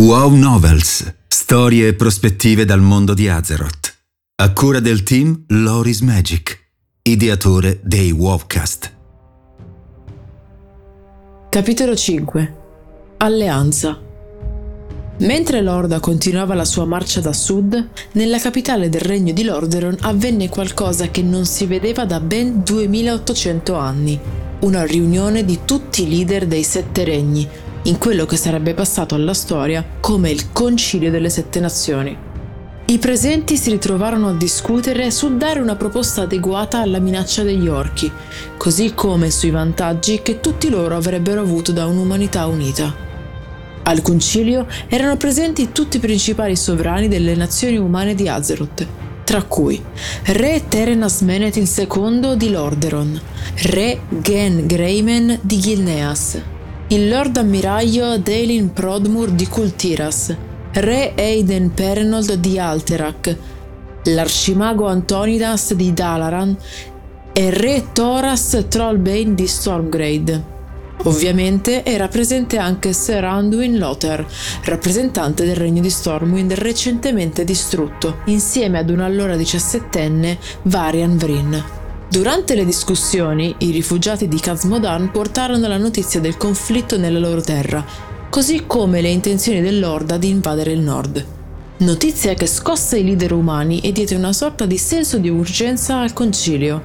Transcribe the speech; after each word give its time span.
Wow 0.00 0.34
Novels, 0.34 1.14
storie 1.28 1.88
e 1.88 1.92
prospettive 1.92 2.64
dal 2.64 2.80
mondo 2.80 3.12
di 3.12 3.28
Azeroth. 3.28 3.94
A 4.36 4.50
cura 4.54 4.80
del 4.80 5.02
team 5.02 5.44
Loris 5.48 6.00
Magic, 6.00 6.58
ideatore 7.02 7.80
dei 7.82 8.10
Wowcast. 8.10 8.92
Capitolo 11.50 11.94
5 11.94 12.56
Alleanza 13.18 14.00
Mentre 15.18 15.60
l'Orda 15.60 16.00
continuava 16.00 16.54
la 16.54 16.64
sua 16.64 16.86
marcia 16.86 17.20
da 17.20 17.34
sud, 17.34 17.90
nella 18.12 18.38
capitale 18.38 18.88
del 18.88 19.02
regno 19.02 19.34
di 19.34 19.44
Lordaeron 19.44 19.98
avvenne 20.00 20.48
qualcosa 20.48 21.08
che 21.08 21.20
non 21.20 21.44
si 21.44 21.66
vedeva 21.66 22.06
da 22.06 22.20
ben 22.20 22.62
2800 22.64 23.74
anni. 23.74 24.18
Una 24.60 24.82
riunione 24.86 25.44
di 25.44 25.58
tutti 25.66 26.04
i 26.04 26.08
leader 26.08 26.46
dei 26.46 26.62
sette 26.62 27.04
regni, 27.04 27.46
in 27.84 27.98
quello 27.98 28.26
che 28.26 28.36
sarebbe 28.36 28.74
passato 28.74 29.14
alla 29.14 29.34
storia 29.34 29.84
come 30.00 30.30
il 30.30 30.52
Concilio 30.52 31.10
delle 31.10 31.30
Sette 31.30 31.60
Nazioni. 31.60 32.28
I 32.86 32.98
presenti 32.98 33.56
si 33.56 33.70
ritrovarono 33.70 34.28
a 34.28 34.34
discutere 34.34 35.12
su 35.12 35.36
dare 35.36 35.60
una 35.60 35.76
proposta 35.76 36.22
adeguata 36.22 36.80
alla 36.80 36.98
minaccia 36.98 37.44
degli 37.44 37.68
orchi, 37.68 38.10
così 38.56 38.94
come 38.94 39.30
sui 39.30 39.50
vantaggi 39.50 40.20
che 40.22 40.40
tutti 40.40 40.68
loro 40.68 40.96
avrebbero 40.96 41.40
avuto 41.40 41.70
da 41.70 41.86
un'umanità 41.86 42.46
unita. 42.46 42.92
Al 43.84 44.02
concilio 44.02 44.66
erano 44.88 45.16
presenti 45.16 45.70
tutti 45.70 45.98
i 45.98 46.00
principali 46.00 46.56
sovrani 46.56 47.06
delle 47.06 47.36
nazioni 47.36 47.76
umane 47.76 48.14
di 48.16 48.28
Azeroth, 48.28 48.86
tra 49.24 49.42
cui 49.44 49.80
Re 50.24 50.64
Terenas 50.68 51.20
Menet 51.20 51.56
II 51.56 52.36
di 52.36 52.50
Lordaeron, 52.50 53.20
Re 53.66 54.00
Gen 54.08 54.66
Greyman 54.66 55.38
di 55.42 55.60
Gilneas, 55.60 56.40
il 56.92 57.08
Lord 57.08 57.36
Ammiraglio 57.36 58.18
Dalin 58.18 58.72
Prodmur 58.72 59.30
di 59.30 59.46
Kultiras, 59.46 60.34
Re 60.72 61.12
Aiden 61.16 61.72
Pernold 61.72 62.34
di 62.34 62.58
Alterac, 62.58 63.36
l'Arcimago 64.04 64.88
Antonidas 64.88 65.72
di 65.74 65.94
Dalaran 65.94 66.56
e 67.32 67.50
Re 67.50 67.92
Thoras 67.92 68.64
Trollbane 68.68 69.34
di 69.34 69.46
Stormgrade. 69.46 70.58
Ovviamente 71.04 71.84
era 71.84 72.08
presente 72.08 72.58
anche 72.58 72.92
Sir 72.92 73.22
Anduin 73.22 73.78
Lothar, 73.78 74.26
rappresentante 74.64 75.44
del 75.44 75.56
regno 75.56 75.80
di 75.80 75.90
Stormwind 75.90 76.54
recentemente 76.54 77.44
distrutto, 77.44 78.16
insieme 78.24 78.78
ad 78.78 78.90
un 78.90 78.98
allora 78.98 79.36
diciassettenne 79.36 80.38
Varian 80.62 81.16
Vryn. 81.16 81.79
Durante 82.10 82.56
le 82.56 82.64
discussioni, 82.64 83.54
i 83.58 83.70
rifugiati 83.70 84.26
di 84.26 84.40
Kazmodan 84.40 85.12
portarono 85.12 85.68
la 85.68 85.76
notizia 85.76 86.18
del 86.18 86.36
conflitto 86.36 86.98
nella 86.98 87.20
loro 87.20 87.40
terra, 87.40 87.86
così 88.28 88.64
come 88.66 89.00
le 89.00 89.10
intenzioni 89.10 89.60
dell'Orda 89.60 90.16
di 90.16 90.28
invadere 90.28 90.72
il 90.72 90.80
nord. 90.80 91.24
Notizia 91.76 92.34
che 92.34 92.46
scosse 92.46 92.98
i 92.98 93.04
leader 93.04 93.30
umani 93.30 93.78
e 93.78 93.92
diede 93.92 94.16
una 94.16 94.32
sorta 94.32 94.66
di 94.66 94.76
senso 94.76 95.18
di 95.18 95.28
urgenza 95.28 96.00
al 96.00 96.12
concilio. 96.12 96.82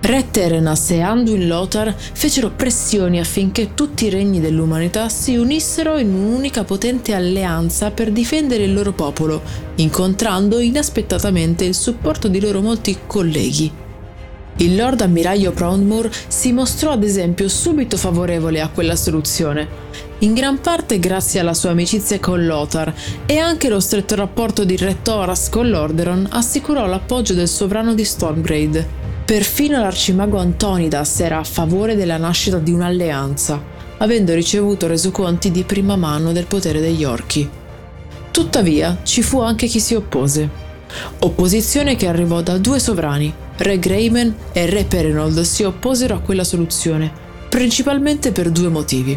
Re 0.00 0.30
Terenas 0.32 0.90
e 0.90 1.00
Anduin 1.00 1.46
Lothar 1.46 1.94
fecero 1.96 2.50
pressioni 2.50 3.20
affinché 3.20 3.74
tutti 3.74 4.06
i 4.06 4.10
regni 4.10 4.40
dell'umanità 4.40 5.08
si 5.08 5.36
unissero 5.36 5.98
in 5.98 6.12
un'unica 6.12 6.64
potente 6.64 7.14
alleanza 7.14 7.92
per 7.92 8.10
difendere 8.10 8.64
il 8.64 8.74
loro 8.74 8.90
popolo, 8.90 9.40
incontrando 9.76 10.58
inaspettatamente 10.58 11.64
il 11.64 11.76
supporto 11.76 12.26
di 12.26 12.40
loro 12.40 12.60
molti 12.60 12.98
colleghi. 13.06 13.82
Il 14.58 14.76
Lord 14.76 15.00
Ammiraglio 15.00 15.50
Proudmoore 15.50 16.12
si 16.28 16.52
mostrò 16.52 16.92
ad 16.92 17.02
esempio 17.02 17.48
subito 17.48 17.96
favorevole 17.96 18.60
a 18.60 18.68
quella 18.68 18.94
soluzione, 18.94 19.66
in 20.18 20.32
gran 20.32 20.60
parte 20.60 21.00
grazie 21.00 21.40
alla 21.40 21.54
sua 21.54 21.70
amicizia 21.70 22.20
con 22.20 22.46
Lothar 22.46 22.94
e 23.26 23.38
anche 23.38 23.68
lo 23.68 23.80
stretto 23.80 24.14
rapporto 24.14 24.64
di 24.64 24.76
Re 24.76 25.02
Thoras 25.02 25.48
con 25.48 25.68
Lordaeron 25.68 26.28
assicurò 26.30 26.86
l'appoggio 26.86 27.34
del 27.34 27.48
sovrano 27.48 27.94
di 27.94 28.04
Stormgrade. 28.04 29.02
Perfino 29.24 29.80
l'arcimago 29.80 30.38
Antonidas 30.38 31.18
era 31.20 31.38
a 31.38 31.44
favore 31.44 31.96
della 31.96 32.16
nascita 32.16 32.58
di 32.58 32.70
un'alleanza, 32.70 33.60
avendo 33.98 34.34
ricevuto 34.34 34.86
resoconti 34.86 35.50
di 35.50 35.64
prima 35.64 35.96
mano 35.96 36.30
del 36.30 36.46
potere 36.46 36.80
degli 36.80 37.04
orchi. 37.04 37.48
Tuttavia 38.30 38.98
ci 39.02 39.22
fu 39.22 39.40
anche 39.40 39.66
chi 39.66 39.80
si 39.80 39.94
oppose. 39.94 40.48
Opposizione 41.18 41.96
che 41.96 42.06
arrivò 42.06 42.40
da 42.40 42.56
due 42.58 42.78
sovrani, 42.78 43.32
Re 43.56 43.78
Greyman 43.78 44.34
e 44.52 44.66
Re 44.66 44.84
Perenold 44.84 45.40
si 45.42 45.62
opposero 45.62 46.16
a 46.16 46.20
quella 46.20 46.42
soluzione, 46.42 47.12
principalmente 47.48 48.32
per 48.32 48.50
due 48.50 48.68
motivi. 48.68 49.16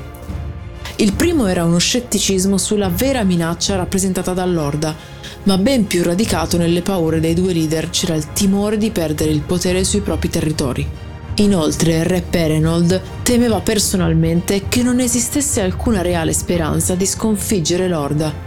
Il 0.98 1.14
primo 1.14 1.48
era 1.48 1.64
uno 1.64 1.80
scetticismo 1.80 2.58
sulla 2.60 2.90
vera 2.90 3.24
minaccia 3.24 3.76
rappresentata 3.76 4.34
dall'Orda, 4.34 4.96
ma 5.44 5.58
ben 5.58 5.88
più 5.88 6.04
radicato 6.04 6.58
nelle 6.58 6.84
paure 6.84 7.20
dei 7.20 7.34
due 7.34 7.52
leader 7.52 7.90
c'era 7.90 8.14
il 8.14 8.32
timore 8.34 8.78
di 8.78 8.92
perdere 8.92 9.32
il 9.32 9.42
potere 9.42 9.84
sui 9.84 10.02
propri 10.02 10.30
territori. 10.30 10.88
Inoltre, 11.36 12.04
Re 12.04 12.22
Perenold 12.22 13.02
temeva 13.24 13.60
personalmente 13.62 14.68
che 14.68 14.84
non 14.84 15.00
esistesse 15.00 15.62
alcuna 15.62 16.02
reale 16.04 16.34
speranza 16.34 16.94
di 16.94 17.06
sconfiggere 17.08 17.88
l'Orda 17.88 18.47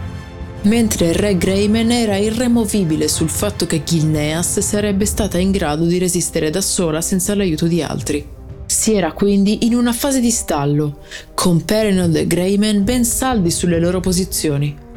mentre 0.63 1.07
il 1.07 1.15
re 1.15 1.37
Greyman 1.37 1.91
era 1.91 2.17
irremovibile 2.17 3.07
sul 3.07 3.29
fatto 3.29 3.65
che 3.65 3.83
Gilneas 3.83 4.59
sarebbe 4.59 5.05
stata 5.05 5.37
in 5.37 5.51
grado 5.51 5.85
di 5.85 5.97
resistere 5.97 6.49
da 6.49 6.61
sola 6.61 7.01
senza 7.01 7.33
l'aiuto 7.35 7.65
di 7.65 7.81
altri. 7.81 8.25
Si 8.65 8.93
era 8.93 9.11
quindi 9.11 9.65
in 9.65 9.75
una 9.75 9.91
fase 9.91 10.19
di 10.19 10.31
stallo, 10.31 10.99
con 11.33 11.65
Perenold 11.65 12.15
e 12.15 12.27
Greyman 12.27 12.83
ben 12.83 13.03
saldi 13.03 13.51
sulle 13.51 13.79
loro 13.79 13.99
posizioni. 13.99 14.89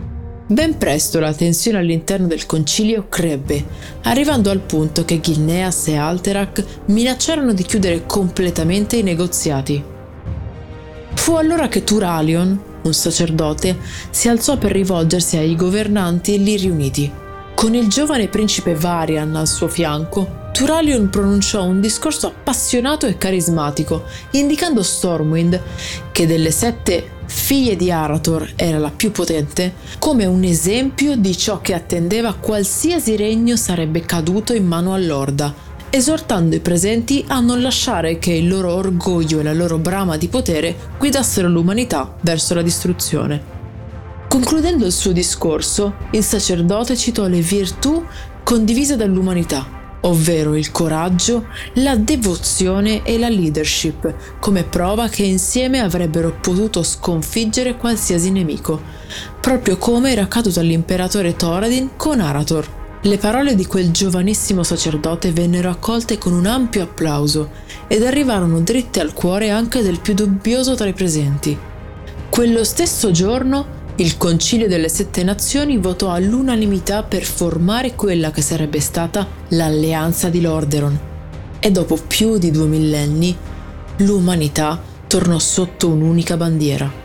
Ben 0.46 0.76
presto 0.76 1.18
la 1.20 1.32
tensione 1.32 1.78
all'interno 1.78 2.26
del 2.26 2.44
concilio 2.44 3.06
crebbe, 3.08 3.64
arrivando 4.02 4.50
al 4.50 4.60
punto 4.60 5.04
che 5.04 5.18
Gilneas 5.18 5.88
e 5.88 5.96
Alterac 5.96 6.64
minacciarono 6.86 7.54
di 7.54 7.62
chiudere 7.64 8.04
completamente 8.04 8.96
i 8.96 9.02
negoziati. 9.02 9.82
Fu 11.14 11.32
allora 11.32 11.68
che 11.68 11.82
Turalion, 11.82 12.60
un 12.84 12.94
sacerdote, 12.94 13.78
si 14.10 14.28
alzò 14.28 14.56
per 14.56 14.72
rivolgersi 14.72 15.36
ai 15.36 15.56
governanti 15.56 16.42
lì 16.42 16.56
riuniti. 16.56 17.12
Con 17.54 17.74
il 17.74 17.88
giovane 17.88 18.28
principe 18.28 18.74
Varian 18.74 19.36
al 19.36 19.46
suo 19.46 19.68
fianco, 19.68 20.42
Turalion 20.52 21.10
pronunciò 21.10 21.64
un 21.64 21.80
discorso 21.80 22.28
appassionato 22.28 23.06
e 23.06 23.18
carismatico, 23.18 24.04
indicando 24.32 24.82
Stormwind, 24.82 25.60
che 26.12 26.26
delle 26.26 26.50
sette 26.50 27.10
figlie 27.26 27.74
di 27.74 27.90
Arator 27.90 28.52
era 28.54 28.78
la 28.78 28.90
più 28.90 29.10
potente, 29.10 29.74
come 29.98 30.26
un 30.26 30.44
esempio 30.44 31.16
di 31.16 31.36
ciò 31.36 31.60
che 31.60 31.74
attendeva 31.74 32.34
qualsiasi 32.34 33.16
regno 33.16 33.56
sarebbe 33.56 34.02
caduto 34.02 34.54
in 34.54 34.66
mano 34.66 34.94
all'Orda, 34.94 35.52
esortando 35.94 36.56
i 36.56 36.60
presenti 36.60 37.24
a 37.28 37.38
non 37.38 37.62
lasciare 37.62 38.18
che 38.18 38.32
il 38.32 38.48
loro 38.48 38.74
orgoglio 38.74 39.38
e 39.38 39.44
la 39.44 39.52
loro 39.52 39.78
brama 39.78 40.16
di 40.16 40.26
potere 40.26 40.74
guidassero 40.98 41.48
l'umanità 41.48 42.16
verso 42.22 42.52
la 42.52 42.62
distruzione. 42.62 43.40
Concludendo 44.26 44.86
il 44.86 44.90
suo 44.90 45.12
discorso, 45.12 45.94
il 46.10 46.24
sacerdote 46.24 46.96
citò 46.96 47.28
le 47.28 47.38
virtù 47.38 48.04
condivise 48.42 48.96
dall'umanità, 48.96 49.98
ovvero 50.00 50.56
il 50.56 50.72
coraggio, 50.72 51.46
la 51.74 51.94
devozione 51.94 53.04
e 53.04 53.16
la 53.16 53.28
leadership, 53.28 54.40
come 54.40 54.64
prova 54.64 55.06
che 55.06 55.22
insieme 55.22 55.78
avrebbero 55.78 56.36
potuto 56.40 56.82
sconfiggere 56.82 57.76
qualsiasi 57.76 58.32
nemico, 58.32 58.82
proprio 59.40 59.76
come 59.76 60.10
era 60.10 60.22
accaduto 60.22 60.58
all'imperatore 60.58 61.36
Thoradin 61.36 61.90
con 61.96 62.18
Arator. 62.18 62.82
Le 63.06 63.18
parole 63.18 63.54
di 63.54 63.66
quel 63.66 63.90
giovanissimo 63.90 64.62
sacerdote 64.62 65.30
vennero 65.30 65.68
accolte 65.68 66.16
con 66.16 66.32
un 66.32 66.46
ampio 66.46 66.84
applauso 66.84 67.50
ed 67.86 68.02
arrivarono 68.02 68.60
dritte 68.60 69.00
al 69.00 69.12
cuore 69.12 69.50
anche 69.50 69.82
del 69.82 70.00
più 70.00 70.14
dubbioso 70.14 70.74
tra 70.74 70.88
i 70.88 70.94
presenti. 70.94 71.54
Quello 72.30 72.64
stesso 72.64 73.10
giorno 73.10 73.82
il 73.96 74.16
Concilio 74.16 74.68
delle 74.68 74.88
Sette 74.88 75.22
Nazioni 75.22 75.76
votò 75.76 76.12
all'unanimità 76.12 77.02
per 77.02 77.24
formare 77.24 77.94
quella 77.94 78.30
che 78.30 78.40
sarebbe 78.40 78.80
stata 78.80 79.28
l'Alleanza 79.48 80.30
di 80.30 80.40
Lordaeron 80.40 80.98
e 81.60 81.70
dopo 81.70 81.98
più 82.06 82.38
di 82.38 82.50
due 82.50 82.66
millenni 82.68 83.36
l'umanità 83.98 84.80
tornò 85.06 85.38
sotto 85.38 85.88
un'unica 85.88 86.38
bandiera. 86.38 87.03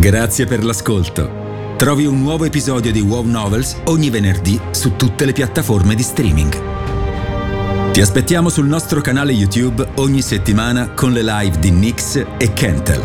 Grazie 0.00 0.46
per 0.46 0.64
l'ascolto. 0.64 1.74
Trovi 1.76 2.06
un 2.06 2.22
nuovo 2.22 2.46
episodio 2.46 2.90
di 2.90 3.02
WoW 3.02 3.22
Novels 3.22 3.76
ogni 3.84 4.08
venerdì 4.08 4.58
su 4.70 4.96
tutte 4.96 5.26
le 5.26 5.34
piattaforme 5.34 5.94
di 5.94 6.02
streaming. 6.02 7.90
Ti 7.92 8.00
aspettiamo 8.00 8.48
sul 8.48 8.66
nostro 8.66 9.02
canale 9.02 9.32
YouTube 9.32 9.86
ogni 9.96 10.22
settimana 10.22 10.92
con 10.92 11.12
le 11.12 11.22
live 11.22 11.58
di 11.58 11.70
Nix 11.70 12.24
e 12.38 12.52
Kentel. 12.54 13.02